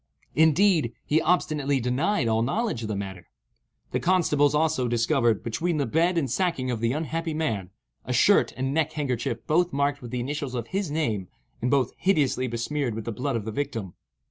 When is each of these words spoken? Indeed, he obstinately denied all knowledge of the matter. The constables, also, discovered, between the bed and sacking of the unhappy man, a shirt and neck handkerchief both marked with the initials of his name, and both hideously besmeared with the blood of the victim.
Indeed, 0.33 0.93
he 1.05 1.21
obstinately 1.21 1.79
denied 1.79 2.27
all 2.27 2.41
knowledge 2.41 2.81
of 2.81 2.87
the 2.87 2.95
matter. 2.95 3.27
The 3.91 3.99
constables, 3.99 4.55
also, 4.55 4.87
discovered, 4.87 5.43
between 5.43 5.77
the 5.77 5.85
bed 5.85 6.17
and 6.17 6.27
sacking 6.27 6.71
of 6.71 6.79
the 6.79 6.91
unhappy 6.91 7.35
man, 7.35 7.69
a 8.03 8.11
shirt 8.11 8.51
and 8.57 8.73
neck 8.73 8.93
handkerchief 8.93 9.45
both 9.45 9.71
marked 9.71 10.01
with 10.01 10.09
the 10.09 10.19
initials 10.19 10.55
of 10.55 10.69
his 10.69 10.89
name, 10.89 11.27
and 11.61 11.69
both 11.69 11.91
hideously 11.97 12.47
besmeared 12.47 12.95
with 12.95 13.05
the 13.05 13.11
blood 13.11 13.35
of 13.35 13.45
the 13.45 13.51
victim. 13.51 13.93